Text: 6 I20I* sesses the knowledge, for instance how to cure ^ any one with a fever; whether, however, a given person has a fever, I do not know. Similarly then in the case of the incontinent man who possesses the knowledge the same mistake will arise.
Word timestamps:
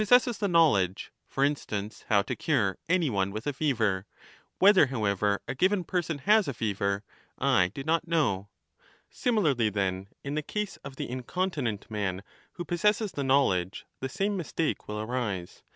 6 0.03 0.09
I20I* 0.11 0.25
sesses 0.31 0.39
the 0.39 0.47
knowledge, 0.47 1.11
for 1.27 1.43
instance 1.43 2.05
how 2.09 2.23
to 2.23 2.35
cure 2.35 2.73
^ 2.73 2.75
any 2.89 3.07
one 3.11 3.29
with 3.29 3.45
a 3.45 3.53
fever; 3.53 4.07
whether, 4.57 4.87
however, 4.87 5.43
a 5.47 5.53
given 5.53 5.83
person 5.83 6.17
has 6.17 6.47
a 6.47 6.55
fever, 6.55 7.03
I 7.37 7.67
do 7.67 7.83
not 7.83 8.07
know. 8.07 8.49
Similarly 9.11 9.69
then 9.69 10.07
in 10.23 10.33
the 10.33 10.41
case 10.41 10.77
of 10.77 10.95
the 10.95 11.07
incontinent 11.07 11.91
man 11.91 12.23
who 12.53 12.65
possesses 12.65 13.11
the 13.11 13.23
knowledge 13.23 13.85
the 13.99 14.09
same 14.09 14.35
mistake 14.35 14.87
will 14.87 14.99
arise. 14.99 15.61